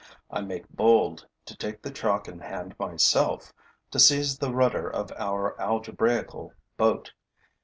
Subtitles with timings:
[0.31, 3.53] I make bold to take the chalk in hand myself,
[3.91, 7.13] to seize the rudder of our algebraical boat.